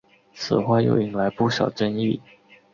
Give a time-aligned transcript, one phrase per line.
[0.33, 2.19] 此话又引来不少争议。